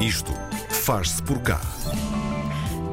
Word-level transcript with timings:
Isto 0.00 0.32
faz-se 0.70 1.22
por 1.22 1.40
cá. 1.42 1.60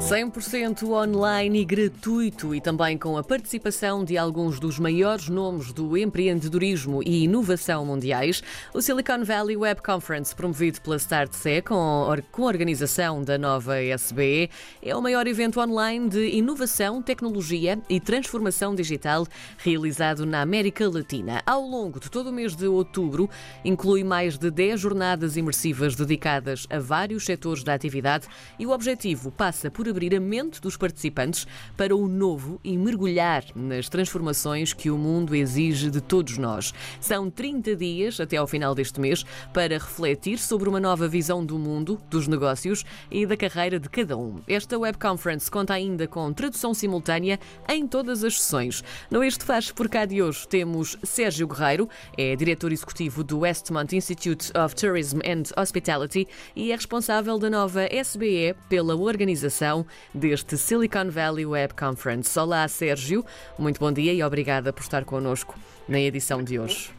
100% 0.07 0.89
online 0.89 1.59
e 1.59 1.65
gratuito 1.65 2.55
e 2.55 2.61
também 2.61 2.97
com 2.97 3.17
a 3.17 3.23
participação 3.23 4.05
de 4.05 4.17
alguns 4.17 4.57
dos 4.57 4.79
maiores 4.79 5.27
nomes 5.27 5.73
do 5.73 5.97
empreendedorismo 5.97 7.03
e 7.05 7.25
inovação 7.25 7.85
mundiais, 7.85 8.41
o 8.73 8.81
Silicon 8.81 9.25
Valley 9.25 9.57
Web 9.57 9.81
Conference, 9.81 10.33
promovido 10.33 10.79
pela 10.79 10.95
StartSE 10.95 11.61
com 11.61 11.75
a 11.75 12.41
organização 12.41 13.21
da 13.21 13.37
nova 13.37 13.81
SBE, 13.81 14.49
é 14.81 14.95
o 14.95 15.01
maior 15.01 15.27
evento 15.27 15.59
online 15.59 16.07
de 16.07 16.29
inovação, 16.29 17.01
tecnologia 17.01 17.77
e 17.89 17.99
transformação 17.99 18.73
digital 18.73 19.27
realizado 19.57 20.25
na 20.25 20.39
América 20.41 20.87
Latina. 20.87 21.41
Ao 21.45 21.61
longo 21.61 21.99
de 21.99 22.09
todo 22.09 22.29
o 22.29 22.33
mês 22.33 22.55
de 22.55 22.65
outubro, 22.65 23.29
inclui 23.65 24.05
mais 24.05 24.37
de 24.37 24.49
10 24.49 24.79
jornadas 24.79 25.35
imersivas 25.35 25.97
dedicadas 25.97 26.65
a 26.69 26.79
vários 26.79 27.25
setores 27.25 27.61
da 27.61 27.73
atividade 27.73 28.25
e 28.57 28.65
o 28.65 28.71
objetivo 28.71 29.29
passa 29.29 29.69
por 29.69 29.96
abrir 29.97 30.15
a 30.15 30.19
mente 30.19 30.61
dos 30.61 30.77
participantes 30.77 31.47
para 31.75 31.95
o 31.95 32.07
novo 32.07 32.61
e 32.63 32.77
mergulhar 32.77 33.43
nas 33.55 33.89
transformações 33.89 34.71
que 34.71 34.91
o 34.91 34.97
mundo 34.97 35.35
exige 35.35 35.89
de 35.89 35.99
todos 35.99 36.37
nós. 36.37 36.71
São 36.99 37.31
30 37.31 37.75
dias 37.75 38.19
até 38.19 38.37
ao 38.37 38.45
final 38.45 38.75
deste 38.75 39.01
mês 39.01 39.25
para 39.51 39.73
refletir 39.73 40.37
sobre 40.37 40.69
uma 40.69 40.79
nova 40.79 41.07
visão 41.07 41.43
do 41.43 41.57
mundo, 41.57 41.99
dos 42.11 42.27
negócios 42.27 42.85
e 43.09 43.25
da 43.25 43.35
carreira 43.35 43.79
de 43.79 43.89
cada 43.89 44.15
um. 44.15 44.39
Esta 44.47 44.77
web 44.77 44.99
conference 44.99 45.49
conta 45.49 45.73
ainda 45.73 46.07
com 46.07 46.31
tradução 46.31 46.75
simultânea 46.75 47.39
em 47.67 47.87
todas 47.87 48.23
as 48.23 48.39
sessões. 48.39 48.83
No 49.09 49.23
Este 49.23 49.43
Faz 49.43 49.71
por 49.71 49.89
cá 49.89 50.05
de 50.05 50.21
hoje 50.21 50.47
temos 50.47 50.95
Sérgio 51.01 51.47
Guerreiro, 51.47 51.89
é 52.15 52.35
diretor 52.35 52.71
executivo 52.71 53.23
do 53.23 53.39
Westmont 53.39 53.95
Institute 53.95 54.51
of 54.55 54.75
Tourism 54.75 55.21
and 55.25 55.59
Hospitality 55.59 56.27
e 56.55 56.71
é 56.71 56.75
responsável 56.75 57.39
da 57.39 57.49
nova 57.49 57.87
SBE 57.91 58.53
pela 58.69 58.95
organização 58.95 59.86
deste 60.13 60.57
Silicon 60.57 61.09
Valley 61.09 61.45
Web 61.45 61.73
Conference. 61.73 62.37
Olá, 62.39 62.67
Sérgio. 62.67 63.23
Muito 63.57 63.79
bom 63.79 63.91
dia 63.91 64.13
e 64.13 64.23
obrigada 64.23 64.71
por 64.73 64.81
estar 64.81 65.05
connosco 65.05 65.55
na 65.87 65.99
edição 65.99 66.43
de 66.43 66.59
hoje. 66.59 66.91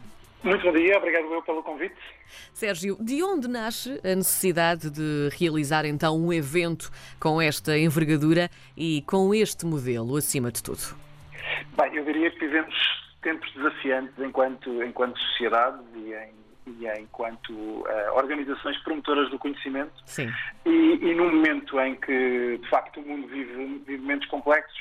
Muito 0.43 0.63
bom 0.63 0.73
dia, 0.73 0.97
obrigado 0.97 1.33
eu 1.33 1.43
pelo 1.43 1.63
convite. 1.63 1.97
Sérgio, 2.53 2.97
de 3.01 3.23
onde 3.23 3.49
nasce 3.49 4.01
a 4.05 4.15
necessidade 4.15 4.91
de 4.91 5.29
realizar 5.39 5.85
então 5.85 6.17
um 6.17 6.33
evento 6.33 6.91
com 7.19 7.41
esta 7.41 7.77
envergadura 7.77 8.49
e 8.77 9.03
com 9.03 9.35
este 9.35 9.67
modelo, 9.67 10.17
acima 10.17 10.53
de 10.53 10.63
tudo? 10.63 10.97
Bem, 11.77 11.97
eu 11.97 12.05
diria 12.05 12.31
que 12.31 12.41
vivemos 12.41 12.75
tempos 13.23 13.53
desafiantes 13.55 14.15
enquanto, 14.19 14.83
enquanto 14.83 15.19
sociedade 15.19 15.79
e 15.97 16.15
em 16.15 16.33
e 16.81 17.01
enquanto 17.01 17.51
uh, 17.53 17.87
organizações 18.15 18.77
promotoras 18.79 19.31
do 19.31 19.39
conhecimento. 19.39 19.93
Sim. 20.07 20.31
E, 20.65 20.99
e 21.01 21.15
num 21.15 21.35
momento 21.35 21.81
em 21.81 21.95
que, 21.95 22.59
de 22.59 22.69
facto, 22.69 23.01
o 23.01 23.07
mundo 23.07 23.27
vive, 23.29 23.83
vive 23.87 23.99
momentos 23.99 24.29
complexos, 24.29 24.79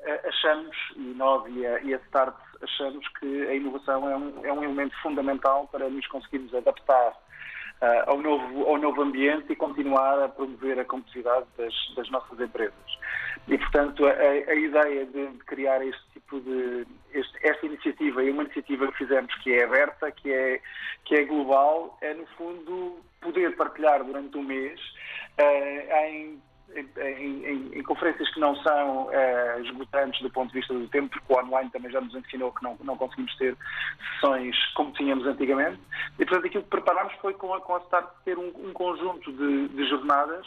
uh, 0.00 0.28
achamos, 0.28 0.76
e 0.96 1.14
nós 1.16 1.44
e 1.54 1.66
a, 1.66 1.80
e 1.80 1.94
a 1.94 1.98
Start 1.98 2.36
achamos 2.62 3.06
que 3.18 3.46
a 3.46 3.54
inovação 3.54 4.08
é 4.08 4.16
um, 4.16 4.44
é 4.44 4.52
um 4.52 4.64
elemento 4.64 4.96
fundamental 5.02 5.68
para 5.70 5.88
nos 5.88 6.06
conseguirmos 6.08 6.54
adaptar 6.54 7.12
uh, 7.82 8.10
ao, 8.10 8.18
novo, 8.20 8.64
ao 8.66 8.78
novo 8.78 9.02
ambiente 9.02 9.52
e 9.52 9.56
continuar 9.56 10.22
a 10.22 10.28
promover 10.28 10.78
a 10.78 10.84
competitividade 10.84 11.46
das, 11.56 11.74
das 11.96 12.10
nossas 12.10 12.40
empresas. 12.40 12.98
E, 13.46 13.56
portanto, 13.56 14.06
a, 14.06 14.10
a 14.10 14.54
ideia 14.54 15.06
de, 15.06 15.26
de, 15.28 15.38
criar 15.44 15.84
este 15.84 16.02
tipo 16.12 16.40
de. 16.40 16.86
Este, 17.12 17.38
esta 17.46 17.66
iniciativa 17.66 18.22
e 18.22 18.30
uma 18.30 18.42
iniciativa 18.42 18.86
que 18.88 18.98
fizemos 18.98 19.34
que 19.36 19.54
é 19.54 19.64
aberta, 19.64 20.10
que 20.12 20.30
é, 20.32 20.60
que 21.04 21.14
é 21.14 21.24
global, 21.24 21.96
é, 22.02 22.12
no 22.12 22.26
fundo, 22.36 23.00
poder 23.20 23.56
partilhar 23.56 24.04
durante 24.04 24.36
um 24.36 24.42
mês 24.42 24.78
uh, 25.40 25.94
em 26.04 26.42
em, 26.74 27.46
em, 27.46 27.78
em, 27.78 27.82
conferências 27.82 28.28
que 28.32 28.40
não 28.40 28.54
são 28.56 29.06
uh, 29.06 29.62
esgotantes 29.62 30.20
do 30.20 30.30
ponto 30.30 30.52
de 30.52 30.58
vista 30.58 30.74
do 30.74 30.86
tempo, 30.88 31.08
porque 31.10 31.32
o 31.32 31.36
online 31.38 31.70
também 31.70 31.90
já 31.90 32.00
nos 32.00 32.14
ensinou 32.14 32.52
que 32.52 32.62
não, 32.62 32.76
não 32.82 32.96
conseguimos 32.96 33.34
ter 33.36 33.56
sessões 34.14 34.56
como 34.74 34.92
tínhamos 34.92 35.26
antigamente. 35.26 35.80
E, 36.18 36.24
portanto, 36.24 36.46
aquilo 36.46 36.62
que 36.64 36.70
preparámos 36.70 37.14
foi 37.20 37.34
com 37.34 37.54
a, 37.54 37.60
com 37.60 37.76
a 37.76 37.80
Start 37.80 38.08
ter 38.24 38.38
um, 38.38 38.52
um 38.56 38.72
conjunto 38.72 39.32
de, 39.32 39.68
de 39.68 39.88
jornadas 39.88 40.46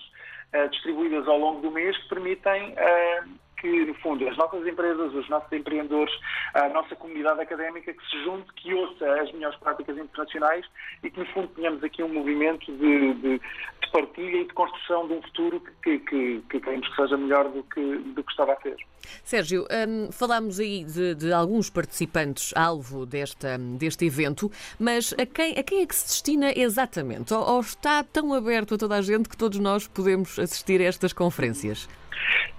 uh, 0.53 0.69
distribuídas 0.69 1.27
ao 1.27 1.37
longo 1.37 1.61
do 1.61 1.71
mês 1.71 1.97
que 1.97 2.09
permitem 2.09 2.73
uh, 2.73 3.29
que, 3.61 3.85
no 3.85 3.93
fundo, 3.95 4.27
as 4.27 4.35
nossas 4.35 4.65
empresas, 4.65 5.13
os 5.13 5.29
nossos 5.29 5.51
empreendedores, 5.53 6.13
a 6.55 6.67
nossa 6.69 6.95
comunidade 6.95 7.41
académica 7.41 7.93
que 7.93 8.09
se 8.09 8.23
junte, 8.23 8.51
que 8.55 8.73
ouça 8.73 9.21
as 9.21 9.31
melhores 9.31 9.57
práticas 9.59 9.97
internacionais 9.97 10.65
e 11.03 11.11
que, 11.11 11.19
no 11.19 11.25
fundo, 11.27 11.47
tenhamos 11.49 11.83
aqui 11.83 12.01
um 12.01 12.11
movimento 12.11 12.71
de, 12.75 13.13
de, 13.13 13.39
de 13.39 13.91
partilha 13.91 14.37
e 14.37 14.45
de 14.45 14.53
construção 14.53 15.07
de 15.07 15.13
um 15.13 15.21
futuro 15.21 15.61
que, 15.83 15.99
que, 15.99 16.43
que 16.49 16.59
queremos 16.59 16.87
que 16.89 16.95
seja 16.95 17.15
melhor 17.15 17.49
do 17.49 17.63
que, 17.63 17.97
do 17.97 18.23
que 18.23 18.31
estava 18.31 18.53
a 18.53 18.61
ser. 18.61 18.75
Sérgio, 19.23 19.67
um, 19.87 20.11
falámos 20.11 20.59
aí 20.59 20.83
de, 20.83 21.15
de, 21.15 21.33
alguns 21.33 21.69
participantes 21.69 22.53
alvo 22.55 23.05
desta, 23.05 23.57
deste 23.57 24.05
evento, 24.05 24.49
mas 24.79 25.13
a 25.13 25.25
quem, 25.25 25.57
a 25.57 25.63
quem 25.63 25.81
é 25.81 25.85
que 25.85 25.95
se 25.95 26.05
destina 26.05 26.51
exatamente? 26.55 27.33
Ou, 27.33 27.41
ou 27.41 27.59
está 27.59 28.03
tão 28.03 28.33
aberto 28.33 28.75
a 28.75 28.77
toda 28.77 28.95
a 28.95 29.01
gente 29.01 29.29
que 29.29 29.37
todos 29.37 29.59
nós 29.59 29.87
podemos 29.87 30.37
assistir 30.39 30.81
a 30.81 30.85
estas 30.85 31.13
conferências? 31.13 31.87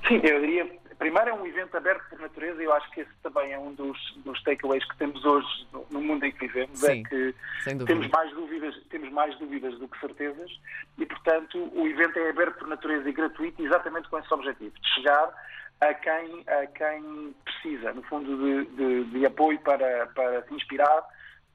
Sim, 0.08 0.20
eu 0.24 0.40
diria 0.40 0.81
Primeiro, 1.02 1.30
é 1.30 1.34
um 1.34 1.44
evento 1.44 1.76
aberto 1.76 2.08
por 2.08 2.20
natureza 2.20 2.62
e 2.62 2.64
eu 2.64 2.72
acho 2.72 2.88
que 2.92 3.00
esse 3.00 3.10
também 3.24 3.52
é 3.52 3.58
um 3.58 3.74
dos, 3.74 3.98
dos 4.18 4.40
takeaways 4.44 4.84
que 4.84 4.96
temos 4.96 5.24
hoje 5.24 5.66
no, 5.72 5.84
no 5.90 6.00
mundo 6.00 6.24
em 6.24 6.30
que 6.30 6.46
vivemos. 6.46 6.80
É 6.84 6.94
Sim, 6.94 7.00
é 7.00 7.08
que 7.08 7.34
temos 7.84 8.06
mais, 8.08 8.30
dúvidas, 8.32 8.76
temos 8.88 9.10
mais 9.10 9.36
dúvidas 9.36 9.76
do 9.80 9.88
que 9.88 9.98
certezas 9.98 10.50
e, 10.96 11.04
portanto, 11.04 11.58
o 11.74 11.88
evento 11.88 12.18
é 12.20 12.30
aberto 12.30 12.58
por 12.58 12.68
natureza 12.68 13.08
e 13.08 13.12
gratuito 13.12 13.64
exatamente 13.64 14.08
com 14.08 14.16
esse 14.16 14.32
objetivo, 14.32 14.72
de 14.78 14.94
chegar 14.94 15.28
a 15.80 15.92
quem, 15.92 16.44
a 16.46 16.66
quem 16.68 17.34
precisa, 17.44 17.92
no 17.92 18.02
fundo, 18.04 18.36
de, 18.36 18.64
de, 18.76 19.04
de 19.06 19.26
apoio 19.26 19.58
para, 19.58 20.06
para 20.14 20.42
se 20.44 20.54
inspirar 20.54 21.04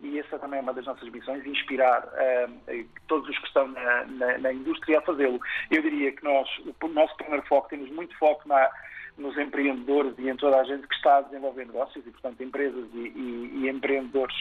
e 0.02 0.20
essa 0.20 0.38
também 0.38 0.60
é 0.60 0.62
uma 0.62 0.74
das 0.74 0.86
nossas 0.86 1.10
missões, 1.10 1.46
inspirar 1.46 2.04
uh, 2.04 2.86
todos 3.08 3.30
os 3.30 3.40
que 3.40 3.48
estão 3.48 3.68
na, 3.70 4.06
na, 4.06 4.38
na 4.38 4.54
indústria 4.54 5.00
a 5.00 5.02
fazê-lo. 5.02 5.40
Eu 5.72 5.82
diria 5.82 6.12
que 6.12 6.24
nós, 6.24 6.48
o 6.66 6.88
nosso 6.90 7.16
primeiro 7.16 7.44
foco, 7.48 7.70
temos 7.70 7.90
muito 7.90 8.16
foco 8.18 8.48
na, 8.48 8.70
nos 9.18 9.38
empreendedores 9.38 10.14
e 10.18 10.30
em 10.30 10.36
toda 10.36 10.60
a 10.60 10.64
gente 10.64 10.88
que 10.88 10.96
está 10.96 11.18
a 11.18 11.22
desenvolver 11.22 11.66
negócios 11.66 12.06
e, 12.06 12.12
portanto, 12.12 12.42
empresas 12.42 12.86
e, 12.94 12.98
e, 12.98 13.52
e 13.62 13.70
empreendedores 13.70 14.36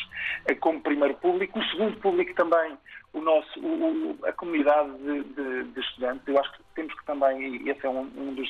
eh, 0.46 0.54
como 0.54 0.80
primeiro 0.80 1.14
público. 1.14 1.58
O 1.58 1.64
segundo 1.64 1.96
público 1.98 2.34
também, 2.34 2.76
o 3.12 3.20
nosso, 3.20 3.58
o, 3.60 4.18
a 4.24 4.32
comunidade 4.32 4.92
de, 4.98 5.22
de, 5.24 5.64
de, 5.64 5.80
estudantes. 5.80 6.28
Eu 6.28 6.38
acho 6.38 6.52
que 6.52 6.62
temos 6.74 6.94
que 6.94 7.06
também, 7.06 7.56
e 7.56 7.70
esse 7.70 7.86
é 7.86 7.88
um, 7.88 8.10
um 8.16 8.34
dos, 8.34 8.48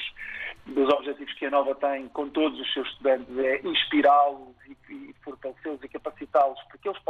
dos 0.66 0.92
objetivos 0.92 1.32
que 1.34 1.46
a 1.46 1.50
Nova 1.50 1.74
tem 1.76 2.08
com 2.08 2.28
todos 2.30 2.58
os 2.58 2.72
seus 2.72 2.88
estudantes, 2.88 3.38
é 3.38 3.60
inspirá-los 3.64 4.56
e, 4.66 4.76
e 4.92 5.14
fortalecê-los 5.22 5.82
e 5.84 5.88
capacitá-los 5.88 6.60
para 6.64 6.78
que 6.78 6.88
eles 6.88 7.00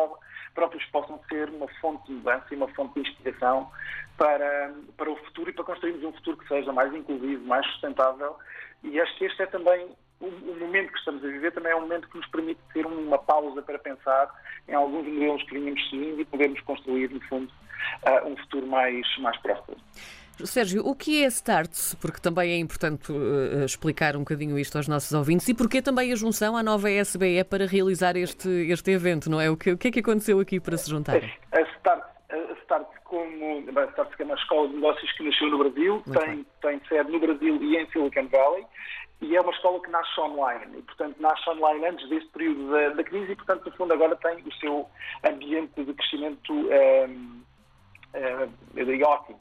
próprios 0.54 0.84
possam 0.86 1.18
ser 1.30 1.48
uma 1.48 1.68
fonte 1.80 2.06
de 2.06 2.12
mudança 2.12 2.46
e 2.50 2.56
uma 2.56 2.68
fonte 2.68 3.00
de 3.00 3.08
inspiração 3.08 3.70
para, 4.18 4.74
para 4.96 5.10
o 5.10 5.16
para 5.56 5.64
construirmos 5.64 6.04
um 6.04 6.12
futuro 6.12 6.36
que 6.36 6.48
seja 6.48 6.72
mais 6.72 6.94
inclusivo, 6.94 7.44
mais 7.46 7.66
sustentável 7.72 8.36
e 8.84 9.00
acho 9.00 9.16
que 9.16 9.24
este 9.24 9.42
é 9.42 9.46
também 9.46 9.88
o, 10.20 10.26
o, 10.26 10.60
momento 10.60 10.92
que 10.92 10.98
estamos 10.98 11.22
a 11.24 11.26
viver 11.26 11.52
também 11.52 11.72
é 11.72 11.76
um 11.76 11.82
momento 11.82 12.08
que 12.08 12.16
nos 12.16 12.26
permite 12.28 12.60
ter 12.72 12.86
uma 12.86 13.18
pausa 13.18 13.60
para 13.62 13.78
pensar 13.78 14.30
em 14.66 14.74
alguns 14.74 15.06
modelos 15.06 15.42
que 15.42 15.58
vínhamos 15.58 15.90
seguindo 15.90 16.20
e 16.20 16.24
podermos 16.24 16.60
construir, 16.62 17.10
no 17.10 17.20
fundo, 17.22 17.52
uh, 18.06 18.26
um 18.26 18.36
futuro 18.38 18.66
mais, 18.66 19.06
mais 19.18 19.36
próspero. 19.42 19.78
Sérgio, 20.44 20.86
o 20.86 20.94
que 20.94 21.24
é 21.24 21.26
Starts? 21.28 21.94
Porque 21.94 22.20
também 22.20 22.52
é 22.52 22.58
importante 22.58 23.10
uh, 23.10 23.64
explicar 23.64 24.16
um 24.16 24.20
bocadinho 24.20 24.58
isto 24.58 24.76
aos 24.76 24.86
nossos 24.86 25.12
ouvintes 25.12 25.48
e 25.48 25.54
porque 25.54 25.80
também 25.80 26.12
a 26.12 26.16
junção 26.16 26.56
à 26.56 26.62
nova 26.62 26.90
SBE 26.90 27.44
para 27.44 27.66
realizar 27.66 28.16
este, 28.16 28.48
este 28.48 28.90
evento, 28.90 29.30
não 29.30 29.40
é? 29.40 29.50
O 29.50 29.56
que, 29.56 29.72
o 29.72 29.78
que 29.78 29.88
é 29.88 29.90
que 29.90 30.00
aconteceu 30.00 30.38
aqui 30.40 30.60
para 30.60 30.76
se 30.76 30.90
juntar? 30.90 31.16
A 31.16 31.18
Start, 31.18 31.40
a 31.52 31.60
Start 31.78 32.05
como 33.16 33.80
a 33.80 33.84
Start 33.86 34.20
é 34.20 34.24
uma 34.24 34.34
escola 34.34 34.68
de 34.68 34.74
negócios 34.74 35.12
que 35.12 35.22
nasceu 35.22 35.48
no 35.48 35.58
Brasil, 35.58 36.02
tem, 36.12 36.46
tem 36.60 36.80
sede 36.88 37.10
no 37.10 37.20
Brasil 37.20 37.56
e 37.62 37.76
em 37.76 37.90
Silicon 37.90 38.28
Valley 38.28 38.66
e 39.22 39.34
é 39.34 39.40
uma 39.40 39.52
escola 39.52 39.80
que 39.80 39.90
nasce 39.90 40.20
online 40.20 40.78
e, 40.78 40.82
portanto, 40.82 41.16
nasce 41.18 41.48
online 41.48 41.86
antes 41.86 42.08
deste 42.10 42.28
período 42.30 42.70
da, 42.70 42.90
da 42.90 43.04
crise 43.04 43.32
e, 43.32 43.36
portanto, 43.36 43.64
no 43.64 43.72
fundo, 43.72 43.94
agora 43.94 44.14
tem 44.16 44.36
o 44.44 44.52
seu 44.56 44.86
ambiente 45.26 45.82
de 45.82 45.94
crescimento 45.94 46.52
um, 46.52 47.42
um, 48.14 48.52
eu 48.74 48.84
digo, 48.84 49.08
ótimo. 49.08 49.40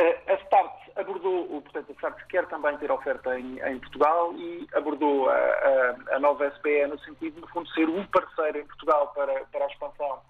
Uh, 0.00 0.32
a 0.32 0.34
Start 0.44 0.72
abordou, 0.96 1.62
portanto, 1.62 1.90
a 1.90 1.94
Start 1.94 2.26
quer 2.28 2.46
também 2.48 2.76
ter 2.76 2.90
oferta 2.92 3.38
em, 3.38 3.58
em 3.60 3.78
Portugal 3.78 4.34
e 4.36 4.68
abordou 4.74 5.30
a, 5.30 5.34
a, 5.34 6.16
a, 6.16 6.18
nova 6.20 6.50
SPE 6.56 6.86
no 6.86 6.98
sentido, 7.00 7.34
de, 7.36 7.40
no 7.40 7.48
fundo, 7.48 7.68
ser 7.70 7.88
um 7.88 8.04
parceiro 8.06 8.58
em 8.58 8.66
Portugal 8.66 9.12
para, 9.14 9.44
para 9.46 9.64
a 9.64 9.68
expansão 9.68 10.20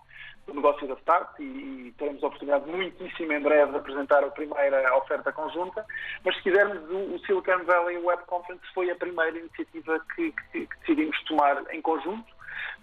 do 0.48 0.54
negócio 0.54 0.88
da 0.88 0.94
Start 0.94 1.38
e, 1.38 1.42
e, 1.42 1.94
teremos 1.98 2.24
a 2.24 2.26
oportunidade 2.26 2.68
muitíssimo 2.68 3.32
em 3.32 3.40
breve 3.40 3.72
de 3.72 3.78
apresentar 3.78 4.24
a 4.24 4.30
primeira 4.30 4.96
oferta 4.96 5.30
conjunta, 5.30 5.84
mas 6.24 6.34
se 6.36 6.42
quisermos, 6.42 6.78
o, 6.90 7.14
o 7.14 7.18
Silicon 7.20 7.64
Valley 7.64 7.98
Web 7.98 8.24
Conference 8.26 8.64
foi 8.74 8.90
a 8.90 8.96
primeira 8.96 9.38
iniciativa 9.38 10.00
que, 10.14 10.32
que, 10.52 10.66
que 10.66 10.78
decidimos 10.80 11.22
tomar 11.24 11.62
em 11.72 11.82
conjunto 11.82 12.26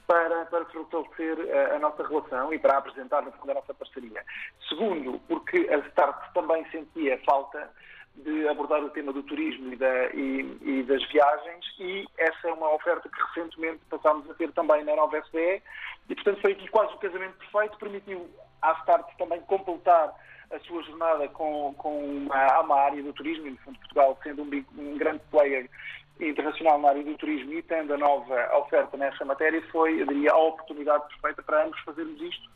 para, 0.07 0.45
para 0.45 0.65
fortalecer 0.65 1.37
a, 1.51 1.75
a, 1.75 1.79
nossa 1.79 2.07
relação 2.07 2.53
e 2.53 2.59
para 2.59 2.77
apresentar, 2.77 3.23
no 3.23 3.31
fundo, 3.33 3.51
a 3.51 3.55
nossa 3.55 3.73
parceria. 3.73 4.23
Segundo, 4.69 5.19
porque 5.27 5.67
a 5.71 5.77
Start 5.89 6.33
também 6.33 6.63
sentia 6.69 7.19
falta 7.25 7.69
de 8.17 8.47
abordar 8.47 8.83
o 8.83 8.89
tema 8.89 9.11
do 9.11 9.21
turismo 9.23 9.73
e, 9.73 9.75
da, 9.75 10.05
e, 10.13 10.57
e, 10.61 10.83
das 10.83 11.03
viagens 11.11 11.65
e 11.79 12.05
essa 12.17 12.47
é 12.47 12.53
uma 12.53 12.73
oferta 12.73 13.09
que 13.09 13.21
recentemente 13.21 13.81
passámos 13.89 14.29
a 14.29 14.33
ter 14.35 14.51
também 14.53 14.83
na 14.83 14.95
nova 14.95 15.17
SBE 15.17 15.61
e, 16.09 16.15
portanto, 16.15 16.41
foi 16.41 16.53
aqui 16.53 16.67
quase 16.69 16.93
o 16.93 16.97
casamento 16.97 17.35
perfeito, 17.37 17.77
permitiu 17.77 18.29
à 18.61 18.71
Start 18.79 19.05
também 19.17 19.41
completar 19.41 20.13
a 20.51 20.59
sua 20.59 20.83
jornada 20.83 21.27
com, 21.29 21.73
com 21.77 21.99
uma, 21.99 22.59
uma 22.61 22.75
área 22.75 23.01
do 23.01 23.13
turismo, 23.13 23.47
e 23.47 23.51
no 23.51 23.57
fundo 23.57 23.79
Portugal 23.79 24.17
sendo 24.23 24.43
um, 24.43 24.65
um 24.77 24.97
grande 24.97 25.21
player 25.31 25.69
internacional 26.19 26.79
na 26.79 26.89
área 26.89 27.03
do 27.03 27.15
turismo 27.15 27.53
e 27.53 27.61
tendo 27.61 27.93
a 27.93 27.97
nova 27.97 28.57
oferta 28.57 28.95
nessa 28.97 29.25
matéria, 29.25 29.61
foi, 29.71 30.01
eu 30.01 30.07
diria, 30.07 30.31
a 30.31 30.37
oportunidade 30.37 31.03
perfeita 31.09 31.43
para 31.43 31.65
ambos 31.65 31.79
fazermos 31.81 32.21
isto 32.21 32.49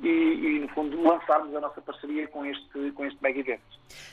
e, 0.00 0.08
e, 0.08 0.58
no 0.60 0.68
fundo, 0.68 1.02
lançarmos 1.02 1.54
a 1.54 1.60
nossa 1.60 1.80
parceria 1.80 2.26
com 2.28 2.44
este, 2.44 2.90
com 2.92 3.06
este 3.06 3.18
mega 3.22 3.40
evento. 3.40 3.62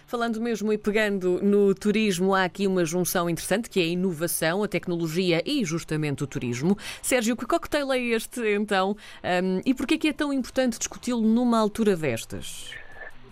Falando 0.07 0.39
mesmo 0.39 0.71
e 0.71 0.77
pegando 0.77 1.41
no 1.41 1.75
turismo, 1.75 2.33
há 2.33 2.45
aqui 2.45 2.65
uma 2.65 2.85
junção 2.85 3.29
interessante 3.29 3.69
que 3.69 3.81
é 3.81 3.83
a 3.83 3.87
inovação, 3.87 4.63
a 4.63 4.67
tecnologia 4.67 5.41
e 5.45 5.65
justamente 5.65 6.23
o 6.23 6.27
turismo. 6.27 6.77
Sérgio, 7.01 7.35
que 7.35 7.45
cocktail 7.45 7.91
é 7.91 7.99
este 7.99 8.55
então 8.55 8.95
um, 9.23 9.61
e 9.65 9.73
porquê 9.73 9.95
é 9.95 9.97
que 9.97 10.07
é 10.07 10.13
tão 10.13 10.31
importante 10.31 10.77
discuti-lo 10.77 11.21
numa 11.21 11.59
altura 11.59 11.97
destas? 11.97 12.82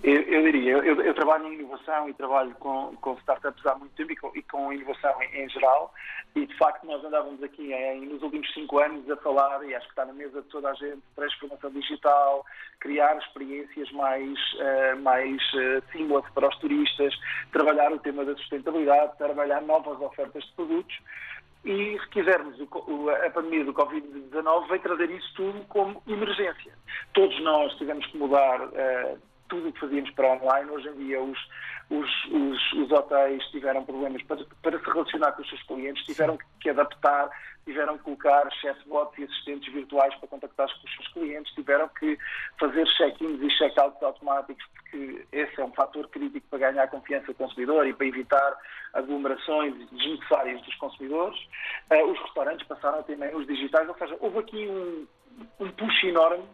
Eu, 0.03 0.19
eu 0.23 0.41
diria, 0.43 0.71
eu, 0.71 0.99
eu, 0.99 1.13
trabalho 1.13 1.45
em 1.45 1.59
inovação 1.59 2.09
e 2.09 2.13
trabalho 2.15 2.55
com, 2.55 2.95
com 3.01 3.13
startups 3.19 3.63
há 3.67 3.75
muito 3.75 3.93
tempo 3.93 4.11
e 4.11 4.15
com, 4.15 4.31
e 4.35 4.41
com 4.41 4.73
inovação 4.73 5.21
em, 5.21 5.43
em, 5.43 5.49
geral 5.49 5.93
e 6.35 6.43
de 6.43 6.57
facto 6.57 6.85
nós 6.87 7.03
andávamos 7.05 7.43
aqui 7.43 7.71
em, 7.71 8.07
nos 8.07 8.23
últimos 8.23 8.51
cinco 8.51 8.79
anos 8.79 9.07
a 9.11 9.17
falar, 9.17 9.63
e 9.63 9.75
acho 9.75 9.85
que 9.85 9.91
está 9.91 10.05
na 10.05 10.13
mesa 10.13 10.41
de 10.41 10.47
toda 10.47 10.71
a 10.71 10.73
gente, 10.73 11.01
transformação 11.15 11.69
digital, 11.69 12.43
criar 12.79 13.15
experiências 13.17 13.91
mais, 13.91 14.39
uh, 14.53 14.99
mais 15.01 15.39
uh, 15.53 15.83
seamless 15.91 16.27
para 16.33 16.47
os 16.47 16.57
turistas, 16.57 17.13
trabalhar 17.51 17.91
o 17.91 17.99
tema 17.99 18.25
da 18.25 18.35
sustentabilidade, 18.37 19.17
trabalhar 19.19 19.61
novas 19.61 20.01
ofertas 20.01 20.43
de 20.43 20.51
produtos 20.53 20.97
e 21.63 21.99
se 21.99 22.09
quisermos, 22.09 22.59
a 22.59 23.29
pandemia 23.29 23.63
do 23.65 23.73
Covid-19 23.73 24.67
veio 24.67 24.81
trazer 24.81 25.11
isso 25.11 25.31
tudo 25.35 25.63
como 25.65 26.01
emergência. 26.07 26.73
Todos 27.13 27.39
nós 27.43 27.71
tivemos 27.75 28.03
que 28.07 28.17
mudar 28.17 28.61
uh, 28.61 29.30
tudo 29.51 29.67
o 29.67 29.73
que 29.73 29.81
fazíamos 29.81 30.09
para 30.11 30.31
online. 30.31 30.71
Hoje 30.71 30.87
em 30.87 31.05
dia, 31.05 31.21
os, 31.21 31.37
os, 31.89 32.25
os, 32.31 32.73
os 32.73 32.91
hotéis 32.91 33.43
tiveram 33.47 33.83
problemas 33.83 34.23
para, 34.23 34.37
para, 34.63 34.79
se 34.79 34.85
relacionar 34.85 35.33
com 35.33 35.41
os 35.41 35.49
seus 35.49 35.61
clientes, 35.63 36.05
tiveram 36.05 36.37
que 36.61 36.69
adaptar, 36.69 37.29
tiveram 37.65 37.97
que 37.97 38.05
colocar 38.05 38.49
chatbots 38.61 39.19
e 39.19 39.25
assistentes 39.25 39.73
virtuais 39.73 40.15
para 40.15 40.29
contactar 40.29 40.67
com 40.67 40.87
os 40.87 40.95
seus 40.95 41.07
clientes, 41.09 41.53
tiveram 41.53 41.89
que 41.89 42.17
fazer 42.57 42.87
check-ins 42.97 43.41
e 43.41 43.57
check-outs 43.57 44.01
automáticos, 44.01 44.65
porque 44.73 45.25
esse 45.33 45.59
é 45.59 45.65
um 45.65 45.73
fator 45.73 46.07
crítico 46.07 46.47
para 46.49 46.71
ganhar 46.71 46.87
confiança 46.87 47.27
do 47.27 47.35
consumidor 47.35 47.85
e 47.85 47.93
para 47.93 48.07
evitar 48.07 48.57
aglomerações 48.93 49.75
desnecessárias 49.91 50.61
dos 50.61 50.75
consumidores. 50.75 51.37
Uh, 51.91 52.09
os 52.09 52.19
restaurantes 52.21 52.65
passaram 52.67 52.99
a 52.99 53.03
ter 53.03 53.17
menus 53.17 53.45
digitais, 53.45 53.87
ou 53.89 53.97
seja, 53.97 54.15
houve 54.21 54.39
aqui 54.39 54.67
um, 54.69 55.05
um 55.59 55.71
push 55.71 56.03
enorme 56.05 56.45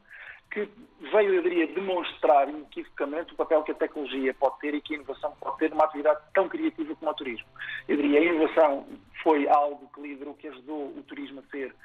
que 0.51 0.69
veio, 1.11 1.35
eu 1.35 1.43
diria, 1.43 1.67
demonstrar 1.67 2.49
inequivocamente 2.49 3.33
o 3.33 3.35
papel 3.35 3.63
que 3.63 3.71
a 3.71 3.75
tecnologia 3.75 4.33
pode 4.33 4.59
ter 4.59 4.73
e 4.73 4.81
que 4.81 4.93
a 4.93 4.97
inovação 4.97 5.33
pode 5.39 5.57
ter 5.57 5.69
numa 5.69 5.85
atividade 5.85 6.19
tão 6.33 6.47
criativa 6.49 6.95
como 6.95 7.11
o 7.11 7.13
turismo. 7.13 7.47
Eu 7.87 7.97
diria, 7.97 8.19
a 8.19 8.23
inovação 8.23 8.87
foi 9.23 9.47
algo 9.47 9.89
que 9.93 10.01
liderou, 10.01 10.33
que 10.35 10.47
ajudou 10.47 10.87
o 10.87 11.03
turismo 11.03 11.41
a 11.41 11.51
ser 11.51 11.75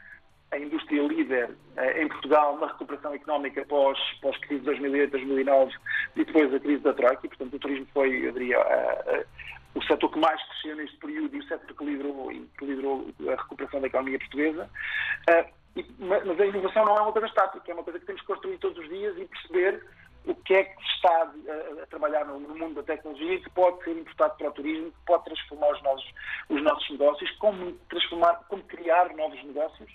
a 0.53 0.59
indústria 0.59 1.03
líder 1.03 1.51
eh, 1.77 2.03
em 2.03 2.09
Portugal 2.09 2.59
na 2.59 2.67
recuperação 2.67 3.15
económica 3.15 3.65
pós, 3.65 3.99
pós 4.21 4.37
crise 4.39 4.61
de 4.61 4.67
2008, 4.67 5.11
2009 5.11 5.73
e 6.17 6.25
depois 6.25 6.55
a 6.55 6.61
crise 6.61 6.83
da 6.83 6.93
Troika. 6.93 7.25
E, 7.25 7.29
portanto, 7.29 7.55
o 7.55 7.59
turismo 7.59 7.87
foi, 7.95 8.27
eu 8.27 8.33
diria, 8.33 8.59
o 9.75 9.83
setor 9.85 10.11
que 10.11 10.19
mais 10.19 10.41
cresceu 10.49 10.77
neste 10.77 10.97
período 10.99 11.35
e 11.35 11.39
o 11.39 11.45
setor 11.45 11.75
que 11.75 11.85
liderou, 11.85 12.29
que 12.59 12.65
liderou 12.65 13.07
a 13.29 13.31
recuperação 13.31 13.81
da 13.81 13.87
economia 13.87 14.19
portuguesa. 14.19 14.69
Mas 15.99 16.41
a 16.41 16.47
inovação 16.47 16.85
não 16.85 16.97
é 16.97 17.01
uma 17.01 17.13
coisa 17.13 17.29
estática, 17.29 17.71
é 17.71 17.75
uma 17.75 17.85
coisa 17.85 17.99
que 17.99 18.07
temos 18.07 18.21
que 18.21 18.27
construir 18.27 18.59
todos 18.59 18.79
os 18.79 18.89
dias 18.89 19.17
e 19.17 19.25
perceber 19.25 19.83
o 20.27 20.35
que 20.35 20.55
é 20.55 20.65
que 20.65 20.77
se 20.83 20.95
está 20.97 21.11
a, 21.11 21.83
a 21.83 21.87
trabalhar 21.87 22.25
no, 22.27 22.39
mundo 22.41 22.75
da 22.75 22.83
tecnologia 22.83 23.41
que 23.41 23.51
pode 23.51 23.83
ser 23.83 23.97
importado 23.97 24.37
para 24.37 24.49
o 24.49 24.53
turismo, 24.53 24.93
que 24.93 25.07
pode 25.07 25.25
transformar 25.25 25.73
os 25.73 25.83
nossos, 25.83 26.15
os 26.49 26.63
nossos 26.63 26.91
negócios, 26.91 27.31
como 27.39 27.73
transformar, 27.89 28.35
como 28.49 28.63
criar 28.65 29.15
novos 29.17 29.43
negócios 29.45 29.91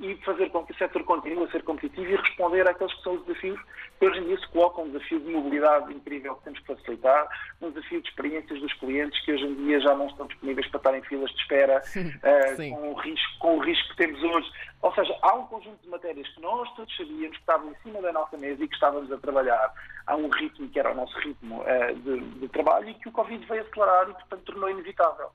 e 0.00 0.14
fazer 0.24 0.50
com 0.50 0.64
que 0.64 0.72
o 0.72 0.76
setor 0.76 1.02
continue 1.04 1.44
a 1.44 1.50
ser 1.50 1.62
competitivo 1.64 2.12
e 2.12 2.16
responder 2.16 2.68
àqueles 2.68 2.94
que 2.94 3.02
são 3.02 3.14
os 3.14 3.26
desafios 3.26 3.60
que 3.98 4.06
hoje 4.06 4.20
em 4.20 4.24
dia 4.26 4.38
se 4.38 4.48
colocam, 4.48 4.84
um 4.84 4.90
desafio 4.90 5.18
de 5.18 5.28
mobilidade 5.28 5.92
incrível 5.92 6.36
que 6.36 6.44
temos 6.44 6.60
que 6.60 6.66
facilitar, 6.66 7.28
um 7.60 7.70
desafio 7.70 8.00
de 8.00 8.08
experiências 8.08 8.60
dos 8.60 8.72
clientes 8.74 9.20
que 9.24 9.32
hoje 9.32 9.44
em 9.44 9.54
dia 9.56 9.80
já 9.80 9.96
não 9.96 10.06
estão 10.06 10.26
disponíveis 10.28 10.68
para 10.68 10.78
estar 10.78 10.98
em 10.98 11.02
filas 11.02 11.30
de 11.32 11.40
espera 11.40 11.82
uh, 11.96 12.56
com, 12.56 12.90
o 12.90 12.94
risco, 12.94 13.38
com 13.40 13.56
o 13.56 13.58
risco 13.58 13.88
que 13.88 13.96
temos 13.96 14.22
hoje. 14.22 14.52
Ou 14.80 14.94
seja, 14.94 15.16
há 15.22 15.34
um 15.34 15.46
conjunto 15.46 15.82
de 15.82 15.88
matérias 15.88 16.28
que 16.28 16.40
nós 16.40 16.72
todos 16.74 16.96
sabíamos 16.96 17.36
que 17.36 17.40
estavam 17.40 17.70
em 17.70 17.74
cima 17.82 18.00
da 18.00 18.12
nossa 18.12 18.36
mesa 18.38 18.62
e 18.62 18.68
que 18.68 18.74
estávamos 18.74 19.10
a 19.10 19.18
trabalhar 19.18 19.72
a 20.06 20.16
um 20.16 20.28
ritmo 20.28 20.68
que 20.68 20.78
era 20.78 20.92
o 20.92 20.94
nosso 20.94 21.18
ritmo 21.18 21.62
uh, 21.62 21.94
de, 21.96 22.20
de 22.20 22.48
trabalho 22.48 22.88
e 22.88 22.94
que 22.94 23.08
o 23.08 23.12
Covid 23.12 23.44
veio 23.46 23.62
acelerar 23.62 24.08
e, 24.08 24.14
portanto, 24.14 24.44
tornou 24.44 24.70
inevitável. 24.70 25.30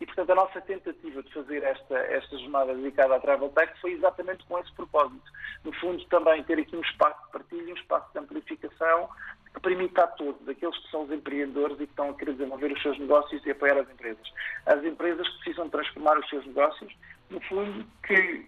E, 0.00 0.06
portanto, 0.06 0.30
a 0.30 0.34
nossa 0.34 0.60
tentativa 0.60 1.22
de 1.22 1.32
fazer 1.32 1.62
esta, 1.62 1.96
esta 1.96 2.38
jornada 2.38 2.74
dedicada 2.74 3.16
à 3.16 3.20
Travel 3.20 3.48
Tech 3.50 3.72
foi 3.80 3.92
exatamente 3.92 4.44
com 4.46 4.58
esse 4.58 4.72
propósito. 4.74 5.24
No 5.64 5.72
fundo, 5.74 6.04
também 6.06 6.42
ter 6.44 6.58
aqui 6.58 6.76
um 6.76 6.80
espaço 6.80 7.20
de 7.26 7.32
partilha, 7.32 7.72
um 7.72 7.76
espaço 7.76 8.12
de 8.12 8.18
amplificação 8.18 9.08
que 9.54 9.60
permita 9.60 10.02
a 10.02 10.06
todos, 10.08 10.48
aqueles 10.48 10.76
que 10.76 10.90
são 10.90 11.04
os 11.04 11.12
empreendedores 11.12 11.76
e 11.76 11.86
que 11.86 11.92
estão 11.92 12.10
a 12.10 12.14
querer 12.14 12.32
desenvolver 12.32 12.72
os 12.72 12.82
seus 12.82 12.98
negócios 12.98 13.44
e 13.46 13.50
apoiar 13.50 13.78
as 13.78 13.88
empresas. 13.88 14.32
As 14.66 14.84
empresas 14.84 15.28
que 15.28 15.36
precisam 15.38 15.68
transformar 15.68 16.18
os 16.18 16.28
seus 16.28 16.44
negócios, 16.46 16.92
no 17.30 17.40
fundo, 17.42 17.86
que 18.04 18.46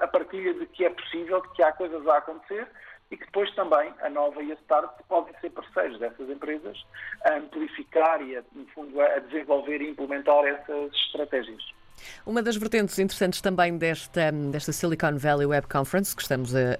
a 0.00 0.06
partilha 0.06 0.54
de 0.54 0.66
que 0.66 0.84
é 0.84 0.90
possível, 0.90 1.40
de 1.40 1.48
que 1.50 1.62
há 1.62 1.72
coisas 1.72 2.06
a 2.06 2.18
acontecer 2.18 2.66
e 3.10 3.16
que 3.16 3.26
depois 3.26 3.54
também 3.54 3.92
a 4.00 4.08
Nova 4.08 4.42
e 4.42 4.52
a 4.52 4.54
Start 4.54 4.90
podem 5.06 5.34
ser 5.40 5.50
parceiros 5.50 5.98
dessas 5.98 6.30
empresas 6.30 6.82
a 7.26 7.34
amplificar 7.34 8.22
e, 8.22 8.36
a, 8.36 8.42
no 8.54 8.66
fundo, 8.68 8.98
a 9.00 9.18
desenvolver 9.18 9.82
e 9.82 9.90
implementar 9.90 10.44
essas 10.46 10.92
estratégias. 10.94 11.62
Uma 12.24 12.42
das 12.42 12.56
vertentes 12.56 12.98
interessantes 12.98 13.40
também 13.40 13.76
desta, 13.76 14.32
desta 14.32 14.72
Silicon 14.72 15.18
Valley 15.18 15.46
Web 15.46 15.66
Conference, 15.68 16.16
que 16.16 16.22
estamos 16.22 16.54
a, 16.54 16.76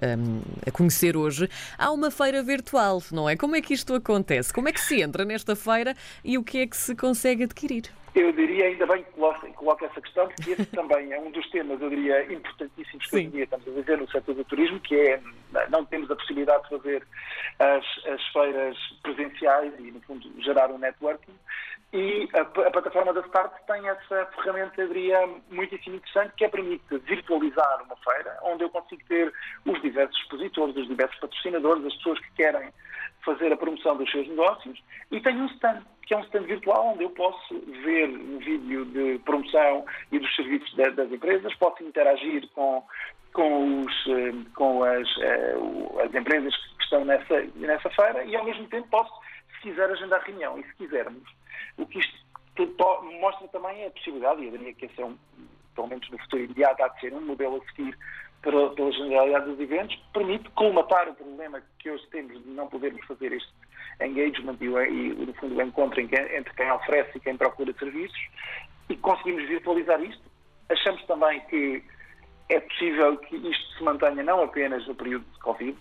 a, 0.67 0.71
conhecer 0.71 1.15
hoje, 1.15 1.47
há 1.77 1.91
uma 1.91 2.09
feira 2.09 2.41
virtual, 2.41 3.01
não 3.11 3.29
é? 3.29 3.35
Como 3.37 3.55
é 3.55 3.61
que 3.61 3.73
isto 3.73 3.93
acontece? 3.93 4.51
Como 4.51 4.67
é 4.67 4.71
que 4.71 4.81
se 4.81 5.01
entra 5.01 5.23
nesta 5.23 5.55
feira 5.55 5.95
e 6.23 6.37
o 6.37 6.43
que 6.43 6.59
é 6.59 6.67
que 6.67 6.75
se 6.75 6.95
consegue 6.95 7.43
adquirir? 7.43 7.83
Eu 8.15 8.31
diria, 8.31 8.65
ainda 8.65 8.85
bem 8.85 9.03
que 9.03 9.11
coloca, 9.13 9.85
essa 9.85 9.99
questão, 9.99 10.27
porque 10.27 10.51
esse 10.51 10.65
também 10.75 11.11
é 11.11 11.19
um 11.19 11.31
dos 11.31 11.49
temas, 11.49 11.81
eu 11.81 11.89
diria, 11.89 12.31
importantíssimos 12.31 13.07
que 13.07 13.15
hoje 13.15 13.25
em 13.25 13.29
dia 13.31 13.43
estamos 13.45 13.67
a 13.67 13.71
viver 13.71 13.97
no 13.97 14.09
setor 14.11 14.35
do 14.35 14.45
turismo, 14.45 14.79
que 14.81 14.95
é, 14.95 15.19
não 15.69 15.83
temos 15.85 16.11
a 16.11 16.15
possibilidade 16.15 16.63
de 16.63 16.69
fazer 16.69 17.07
as, 17.57 17.85
as 18.05 18.27
feiras 18.27 18.77
presenciais 19.01 19.73
e, 19.79 19.91
no 19.91 19.99
fundo, 20.01 20.29
gerar 20.41 20.69
um 20.69 20.77
networking. 20.77 21.33
E 21.91 22.29
a, 22.33 22.41
a, 22.41 22.71
plataforma 22.71 23.13
da 23.13 23.21
Start 23.21 23.51
tem 23.65 23.87
essa 23.87 24.25
ferramenta, 24.35 24.81
eu 24.81 24.87
diria, 24.87 25.29
muitíssimo 25.49 25.95
interessante, 25.95 26.33
que 26.37 26.45
é 26.45 26.49
permite 26.49 26.83
virtualizar 26.99 27.83
uma 27.83 27.95
feira, 27.97 28.37
onde 28.43 28.63
eu 28.63 28.69
consigo 28.69 29.01
ter 29.07 29.33
os 29.65 29.81
diversos 29.81 30.19
expositores, 30.21 30.75
os 30.75 30.87
diversos 30.87 31.19
patrocinadores, 31.19 31.85
as 31.85 31.95
pessoas 31.95 32.19
que 32.19 32.31
querem 32.33 32.69
fazer 33.25 33.51
a 33.51 33.57
promoção 33.57 33.97
dos 33.97 34.09
seus 34.11 34.27
negócios, 34.27 34.83
e 35.11 35.19
tem 35.19 35.39
um 35.39 35.45
stand 35.47 35.83
que 36.05 36.13
é 36.13 36.17
um 36.17 36.23
stand 36.23 36.43
virtual 36.43 36.93
onde 36.93 37.03
eu 37.03 37.09
posso 37.11 37.59
ver 37.83 38.09
um 38.09 38.37
vídeo 38.39 38.85
de 38.85 39.19
promoção 39.19 39.85
e 40.11 40.19
dos 40.19 40.35
serviços 40.35 40.73
das 40.75 41.11
empresas, 41.11 41.53
posso 41.55 41.83
interagir 41.83 42.47
com, 42.49 42.83
com, 43.31 43.79
os, 43.81 44.07
eh, 44.07 44.33
com 44.55 44.83
as, 44.83 45.07
eh, 45.19 45.55
as 46.03 46.13
empresas 46.13 46.55
que 46.77 46.83
estão 46.83 47.05
nessa, 47.05 47.41
nessa 47.55 47.89
feira 47.89 48.23
e, 48.25 48.35
ao 48.35 48.43
mesmo 48.43 48.67
tempo, 48.67 48.87
posso, 48.89 49.11
se 49.55 49.61
quiser, 49.61 49.89
agendar 49.89 50.21
reunião. 50.23 50.59
E, 50.59 50.63
se 50.63 50.75
quisermos, 50.75 51.23
o 51.77 51.85
que 51.85 51.99
isto 51.99 52.23
mostra 53.19 53.47
também 53.47 53.81
é 53.81 53.87
a 53.87 53.91
possibilidade, 53.91 54.41
e 54.41 54.45
eu 54.45 54.51
diria 54.51 54.73
que 54.73 54.85
esse 54.85 55.01
é 55.01 55.05
um, 55.05 55.17
pelo 55.73 55.87
menos 55.87 56.09
no 56.09 56.19
futuro 56.19 56.43
imediato, 56.43 56.83
há 56.83 56.87
de 56.89 56.99
ser 56.99 57.13
um 57.13 57.21
modelo 57.21 57.61
a 57.61 57.71
seguir 57.71 57.97
pela, 58.43 58.69
pela 58.75 58.91
generalidade 58.91 59.45
dos 59.45 59.59
eventos, 59.59 59.95
permite 60.13 60.49
colmatar 60.51 61.09
o 61.09 61.15
problema 61.15 61.61
que 61.79 61.89
hoje 61.89 62.05
temos 62.11 62.43
de 62.43 62.49
não 62.49 62.67
podermos 62.67 63.03
fazer 63.07 63.31
este 63.31 63.51
engagement 64.01 64.57
e, 64.59 64.65
e 64.65 65.25
no 65.25 65.33
fundo, 65.35 65.55
o 65.55 65.61
encontro 65.61 65.99
entre 65.99 66.53
quem 66.55 66.71
oferece 66.71 67.17
e 67.17 67.21
quem 67.21 67.37
procura 67.37 67.73
serviços 67.73 68.19
e 68.89 68.95
conseguimos 68.97 69.47
virtualizar 69.47 70.01
isto. 70.03 70.21
Achamos 70.69 71.03
também 71.05 71.39
que 71.47 71.83
é 72.49 72.59
possível 72.59 73.17
que 73.17 73.35
isto 73.35 73.77
se 73.77 73.83
mantenha 73.83 74.21
não 74.23 74.43
apenas 74.43 74.85
no 74.87 74.95
período 74.95 75.25
de 75.31 75.39
Covid, 75.39 75.77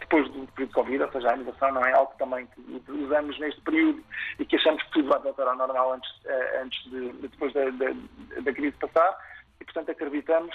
depois 0.00 0.26
do 0.30 0.46
período 0.48 0.68
de 0.68 0.74
Covid, 0.74 1.02
ou 1.02 1.12
seja, 1.12 1.30
a 1.30 1.36
inovação 1.36 1.72
não 1.72 1.84
é 1.84 1.92
algo 1.92 2.12
também 2.18 2.46
que 2.46 2.90
usamos 2.90 3.38
neste 3.38 3.60
período 3.60 4.02
e 4.38 4.44
que 4.44 4.56
achamos 4.56 4.82
que 4.82 4.90
tudo 4.92 5.08
vai 5.08 5.20
voltar 5.20 5.46
ao 5.46 5.56
normal 5.56 5.92
antes, 5.92 6.10
eh, 6.24 6.60
antes 6.62 6.90
de, 6.90 7.12
depois 7.28 7.52
da, 7.52 7.68
da, 7.70 7.94
da 8.40 8.52
crise 8.52 8.76
passar 8.78 9.16
e, 9.60 9.64
portanto, 9.64 9.90
acreditamos 9.90 10.54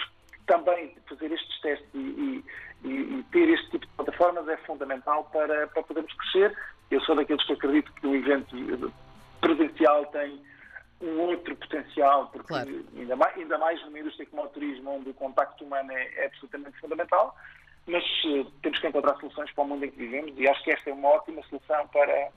também 0.50 0.92
fazer 1.08 1.30
estes 1.30 1.60
testes 1.60 1.88
e, 1.94 2.44
e, 2.82 2.88
e, 2.88 3.22
ter 3.30 3.48
este 3.48 3.70
tipo 3.70 3.86
de 3.86 3.92
plataformas 3.92 4.48
é 4.48 4.56
fundamental 4.58 5.22
para, 5.32 5.68
para 5.68 5.82
podermos 5.84 6.12
crescer. 6.14 6.56
Eu 6.90 7.00
sou 7.02 7.14
daqueles 7.14 7.44
que 7.46 7.52
acredito 7.52 7.92
que 7.92 8.06
o 8.08 8.16
evento 8.16 8.92
presencial 9.40 10.06
tem 10.06 10.42
um 11.00 11.20
outro 11.20 11.54
potencial, 11.54 12.26
porque 12.32 12.48
claro. 12.48 12.84
ainda, 12.96 13.14
mais, 13.14 13.36
ainda 13.36 13.58
mais 13.58 13.80
numa 13.84 14.00
indústria 14.00 14.26
como 14.26 14.42
o 14.42 14.48
turismo, 14.48 14.96
onde 14.96 15.10
o 15.10 15.14
contacto 15.14 15.64
humano 15.64 15.92
é, 15.92 16.14
é 16.16 16.26
absolutamente 16.26 16.78
fundamental, 16.80 17.36
mas 17.86 18.04
uh, 18.24 18.44
temos 18.60 18.80
que 18.80 18.88
encontrar 18.88 19.14
soluções 19.20 19.50
para 19.52 19.64
o 19.64 19.68
mundo 19.68 19.84
em 19.84 19.90
que 19.90 19.98
vivemos 19.98 20.36
e 20.36 20.48
acho 20.48 20.62
que 20.64 20.72
esta 20.72 20.90
é 20.90 20.92
uma 20.92 21.10
ótima 21.10 21.42
solução 21.44 21.86
para, 21.88 22.28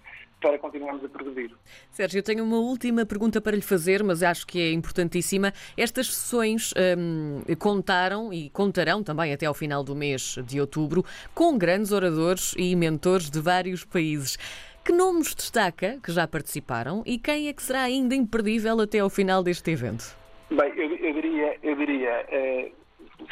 para 0.43 0.59
continuarmos 0.59 1.03
a 1.05 1.07
produzir. 1.07 1.49
Sérgio, 1.89 2.19
eu 2.19 2.23
tenho 2.23 2.43
uma 2.43 2.57
última 2.57 3.05
pergunta 3.05 3.39
para 3.39 3.55
lhe 3.55 3.61
fazer, 3.61 4.03
mas 4.03 4.21
acho 4.21 4.45
que 4.45 4.59
é 4.59 4.73
importantíssima. 4.73 5.53
Estas 5.77 6.13
sessões 6.13 6.73
um, 6.97 7.55
contaram 7.55 8.33
e 8.33 8.49
contarão 8.49 9.01
também 9.01 9.31
até 9.31 9.45
ao 9.45 9.53
final 9.53 9.85
do 9.85 9.95
mês 9.95 10.37
de 10.45 10.59
outubro 10.59 11.05
com 11.33 11.57
grandes 11.57 11.93
oradores 11.93 12.53
e 12.57 12.75
mentores 12.75 13.29
de 13.29 13.39
vários 13.39 13.85
países. 13.85 14.37
Que 14.83 14.91
nomes 14.91 15.33
destaca 15.33 15.97
que 16.03 16.11
já 16.11 16.27
participaram 16.27 17.03
e 17.05 17.17
quem 17.17 17.47
é 17.47 17.53
que 17.53 17.63
será 17.63 17.83
ainda 17.83 18.13
imperdível 18.13 18.81
até 18.81 18.99
ao 18.99 19.09
final 19.09 19.41
deste 19.41 19.71
evento? 19.71 20.13
Bem, 20.49 20.73
eu, 20.75 20.93
eu 20.97 21.13
diria, 21.13 21.57
eu 21.63 21.75
diria 21.77 22.25
eh, 22.29 22.71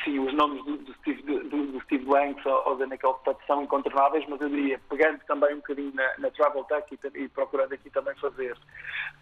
sim, 0.03 0.19
os 0.19 0.33
nomes 0.33 0.63
do, 0.65 0.77
do 0.77 0.93
Steve, 0.95 1.21
do, 1.23 1.67
do 1.67 1.81
Steve 1.81 2.05
Blanks 2.05 2.45
ou, 2.45 2.69
ou 2.69 2.77
da 2.77 2.85
Nicole 2.85 3.17
são 3.47 3.63
incontornáveis, 3.63 4.25
mas 4.27 4.41
eu 4.41 4.49
diria, 4.49 4.79
pegando 4.89 5.19
também 5.27 5.53
um 5.53 5.57
bocadinho 5.57 5.93
na, 5.93 6.17
na 6.17 6.31
Travel 6.31 6.63
Tech 6.65 6.87
e, 6.91 7.19
e 7.23 7.29
procurando 7.29 7.73
aqui 7.73 7.89
também 7.89 8.15
fazer. 8.15 8.57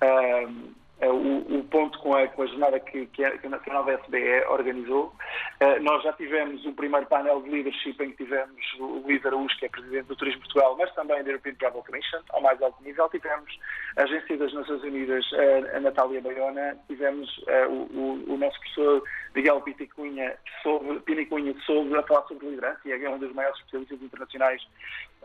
Um, 0.04 0.74
o, 1.08 1.60
o, 1.60 1.64
ponto 1.66 1.98
com 2.00 2.14
a, 2.14 2.28
com 2.28 2.44
a 2.44 2.46
jornada 2.48 2.80
que, 2.80 3.06
que, 3.08 3.24
a, 3.24 3.38
que 3.38 3.48
a 3.48 3.74
nova 3.74 3.94
SBE 3.94 4.46
organizou. 4.50 5.14
Uh, 5.62 5.82
nós 5.82 6.04
já 6.04 6.12
tivemos 6.14 6.66
um 6.66 6.74
primeiro 6.74 7.06
painel 7.06 7.42
de 7.42 7.50
leadership 7.50 7.96
em 8.02 8.12
que 8.12 8.24
tivemos 8.26 8.74
o 8.80 9.02
Luís 9.06 9.26
Araújo, 9.26 9.58
que 9.58 9.66
é 9.66 9.70
presidente 9.70 10.08
do 10.08 10.16
Turismo 10.16 10.42
Portugal, 10.42 10.76
mas 10.78 10.94
também 10.96 11.24
da 11.24 11.30
European 11.30 11.54
Travel 11.56 11.84
Commission, 11.84 12.20
ao 12.32 12.42
mais 12.42 12.62
alto 12.62 12.84
nível. 12.84 13.08
Tivemos 13.10 13.60
a 13.98 14.04
Agência 14.04 14.38
das 14.38 14.54
Nações 14.54 14.84
Unidas, 14.84 15.26
a 15.74 15.80
Natália 15.80 16.22
Baiona, 16.22 16.78
tivemos 16.88 17.38
uh, 17.40 17.70
o, 17.70 18.34
o, 18.34 18.38
nosso 18.38 18.60
professor 18.60 19.04
Miguel 19.36 19.62
Pinicunha 19.62 20.36
sobre, 20.64 21.00
Pinicunha 21.02 21.56
sobre 21.66 21.98
a 21.98 22.04
falar 22.04 22.24
sobre 22.28 22.48
liderança, 22.48 22.80
e 22.86 22.92
é 22.92 23.10
um 23.10 23.20
dos 23.20 23.34
maiores 23.34 23.58
especialistas 23.60 24.02
internacionais 24.02 24.62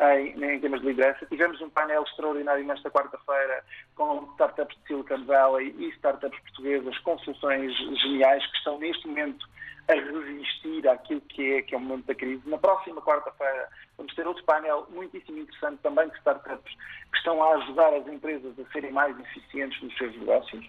em, 0.00 0.44
em 0.44 0.60
temas 0.60 0.80
de 0.80 0.88
liderança. 0.88 1.26
Tivemos 1.26 1.60
um 1.60 1.70
painel 1.70 2.02
extraordinário 2.02 2.64
nesta 2.64 2.90
quarta-feira 2.90 3.64
com 3.94 4.28
startups 4.34 4.76
de 4.76 4.86
Silicon 4.88 5.24
Valley 5.24 5.63
e 5.66 5.88
startups 5.96 6.38
portuguesas 6.40 6.98
com 6.98 7.18
soluções 7.18 7.72
geniais 8.00 8.44
que 8.46 8.56
estão 8.58 8.78
neste 8.78 9.06
momento 9.06 9.46
a 9.88 9.94
resistir 9.94 10.88
àquilo 10.88 11.20
que 11.22 11.54
é, 11.54 11.62
que 11.62 11.74
é 11.74 11.78
o 11.78 11.80
momento 11.80 12.06
da 12.06 12.14
crise. 12.14 12.42
Na 12.48 12.58
próxima 12.58 13.02
quarta-feira 13.02 13.68
vamos 13.96 14.14
ter 14.14 14.26
outro 14.26 14.42
painel 14.44 14.86
muitíssimo 14.90 15.38
interessante 15.38 15.78
também 15.82 16.08
de 16.08 16.16
startups 16.16 16.74
que 17.12 17.18
estão 17.18 17.42
a 17.42 17.54
ajudar 17.56 17.92
as 17.94 18.06
empresas 18.06 18.58
a 18.58 18.72
serem 18.72 18.92
mais 18.92 19.18
eficientes 19.18 19.80
nos 19.82 19.96
seus 19.96 20.16
negócios. 20.16 20.64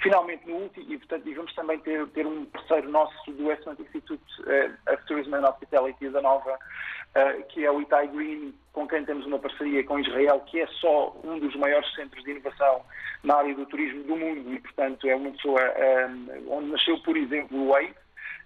Finalmente, 0.00 0.48
no 0.48 0.56
último, 0.56 0.86
e, 0.92 0.98
portanto, 0.98 1.28
e 1.28 1.34
vamos 1.34 1.54
também 1.54 1.78
ter, 1.80 2.06
ter 2.08 2.26
um 2.26 2.44
parceiro 2.46 2.88
nosso 2.88 3.32
do 3.32 3.50
Excellent 3.50 3.80
Institute 3.80 4.22
uh, 4.40 4.92
of 4.92 5.04
Tourism 5.06 5.34
and 5.34 5.46
Hospitality 5.48 6.08
da 6.08 6.22
Nova, 6.22 6.54
uh, 6.54 7.42
que 7.48 7.64
é 7.64 7.70
o 7.70 7.82
Itai 7.82 8.06
Green, 8.08 8.54
com 8.72 8.86
quem 8.86 9.04
temos 9.04 9.26
uma 9.26 9.38
parceria 9.38 9.84
com 9.84 9.98
Israel, 9.98 10.40
que 10.46 10.60
é 10.60 10.66
só 10.80 11.14
um 11.24 11.38
dos 11.38 11.54
maiores 11.56 11.92
centros 11.94 12.22
de 12.22 12.30
inovação 12.30 12.82
na 13.24 13.36
área 13.36 13.54
do 13.54 13.66
turismo 13.66 14.04
do 14.04 14.16
mundo 14.16 14.54
e, 14.54 14.60
portanto, 14.60 15.08
é 15.08 15.14
uma 15.14 15.32
pessoa 15.32 15.60
um, 15.60 16.30
eh, 16.30 16.40
onde 16.48 16.70
nasceu, 16.70 16.98
por 17.00 17.16
exemplo, 17.16 17.58
o 17.58 17.68
Wave, 17.72 17.94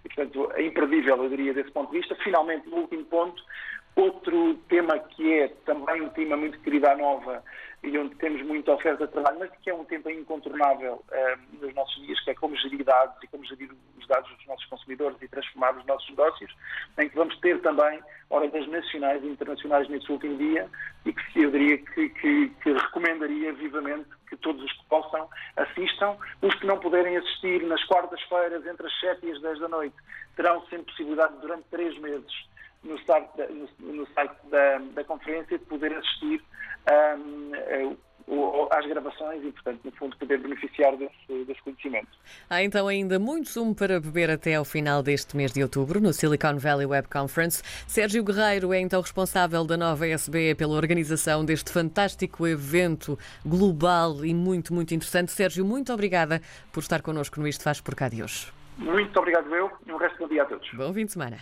e, 0.05 0.09
portanto, 0.09 0.51
é 0.53 0.63
imperdível, 0.65 1.21
eu 1.23 1.29
diria, 1.29 1.53
desse 1.53 1.71
ponto 1.71 1.91
de 1.91 1.97
vista. 1.97 2.15
Finalmente, 2.23 2.69
no 2.69 2.77
último 2.77 3.03
ponto, 3.05 3.43
outro 3.95 4.55
tema 4.67 4.99
que 4.99 5.33
é 5.33 5.47
também 5.65 6.01
um 6.01 6.09
tema 6.09 6.35
muito 6.35 6.59
querido 6.59 6.87
à 6.87 6.95
nova 6.95 7.43
e 7.81 7.97
onde 7.97 8.15
temos 8.15 8.41
muita 8.41 8.73
oferta 8.73 9.05
de 9.05 9.13
trabalho, 9.13 9.39
mas 9.39 9.51
que 9.61 9.69
é 9.69 9.73
um 9.73 9.85
tema 9.85 10.11
incontornável 10.11 11.03
uh, 11.11 11.61
nos 11.61 11.73
nossos 11.75 12.03
dias, 12.03 12.19
que 12.21 12.31
é 12.31 12.33
como 12.33 12.55
gerir 12.57 12.83
dados 12.83 13.15
e 13.23 13.27
como 13.27 13.45
gerir 13.45 13.69
os 13.97 14.07
dados 14.07 14.29
dos 14.35 14.47
nossos 14.47 14.65
consumidores 14.65 15.17
e 15.21 15.27
transformar 15.27 15.77
os 15.77 15.85
nossos 15.85 16.09
negócios, 16.09 16.51
em 16.97 17.07
que 17.07 17.15
vamos 17.15 17.37
ter 17.39 17.61
também 17.61 17.99
horas 18.29 18.67
nacionais 18.67 19.23
e 19.23 19.27
internacionais 19.27 19.87
nesse 19.87 20.11
último 20.11 20.35
dia 20.37 20.67
e 21.05 21.13
que 21.13 21.43
eu 21.43 21.51
diria 21.51 21.77
que, 21.77 22.09
que, 22.09 22.49
que 22.49 22.73
recomendaria 22.73 23.53
vivamente 23.53 24.09
que 24.27 24.35
todos 24.37 24.63
os 24.63 24.71
que 24.73 24.85
possam 24.85 25.29
assistam. 25.55 26.17
Os 26.41 26.55
que 26.55 26.65
não 26.65 26.79
puderem 26.79 27.17
assistir 27.17 27.61
nas 27.63 27.83
quartas-feiras, 27.85 28.65
entre 28.65 28.87
as 28.87 28.99
7 28.99 29.25
e 29.27 29.31
as 29.31 29.41
10 29.41 29.59
da 29.59 29.67
noite, 29.67 29.95
terão 30.35 30.61
sempre 30.67 30.85
possibilidade 30.85 31.35
durante 31.39 31.65
três 31.69 31.95
meses 31.99 32.33
no 32.85 32.97
site 32.99 33.29
da, 33.35 33.47
no, 33.47 33.93
no 33.93 34.07
site 34.13 34.35
da, 34.49 34.77
da, 34.93 35.03
conferência 35.03 35.57
de 35.57 35.65
poder 35.65 35.93
assistir 35.93 36.41
um, 36.87 37.97
às 38.71 38.85
gravações 38.87 39.43
e, 39.43 39.51
portanto, 39.51 39.81
no 39.83 39.91
fundo, 39.91 40.17
poder 40.17 40.39
beneficiar 40.39 40.95
desse, 40.97 41.45
desse, 41.45 41.61
conhecimento. 41.61 42.07
Há 42.49 42.63
então 42.63 42.87
ainda 42.87 43.19
muito 43.19 43.49
sumo 43.49 43.75
para 43.75 43.99
beber 43.99 44.31
até 44.31 44.55
ao 44.55 44.65
final 44.65 45.03
deste 45.03 45.37
mês 45.37 45.51
de 45.51 45.61
outubro, 45.61 45.99
no 45.99 46.11
Silicon 46.11 46.57
Valley 46.57 46.85
Web 46.85 47.07
Conference. 47.07 47.61
Sérgio 47.87 48.23
Guerreiro 48.23 48.73
é 48.73 48.79
então 48.79 49.01
responsável 49.01 49.63
da 49.65 49.77
nova 49.77 50.07
SBE 50.07 50.55
pela 50.55 50.75
organização 50.75 51.45
deste 51.45 51.71
fantástico 51.71 52.47
evento 52.47 53.17
global 53.45 54.25
e 54.25 54.33
muito, 54.33 54.73
muito 54.73 54.93
interessante. 54.93 55.31
Sérgio, 55.31 55.63
muito 55.63 55.93
obrigada 55.93 56.41
por 56.71 56.79
estar 56.79 57.01
connosco 57.01 57.39
no 57.39 57.47
Isto 57.47 57.63
Faz 57.63 57.79
Por 57.79 57.95
Cá 57.95 58.09
de 58.09 58.23
hoje. 58.23 58.47
Muito 58.77 59.17
obrigado 59.17 59.53
eu 59.55 59.71
e 59.85 59.91
um 59.91 59.97
resto 59.97 60.17
do 60.17 60.29
dia 60.29 60.43
a 60.43 60.45
todos. 60.45 60.69
Bom 60.73 60.93
fim 60.93 61.05
de 61.05 61.11
semana. 61.13 61.37